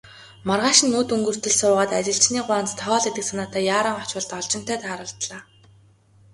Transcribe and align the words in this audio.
Маргааш 0.47 0.79
нь 0.87 0.97
үд 0.99 1.09
өнгөртөл 1.15 1.53
суугаад, 1.59 1.91
ажилчны 1.99 2.39
гуанзанд 2.47 2.79
хоол 2.85 3.03
идэх 3.09 3.25
санаатай 3.29 3.63
яаран 3.75 3.97
очвол 4.03 4.25
Должинтой 4.31 4.77
тааралдлаа. 4.81 5.39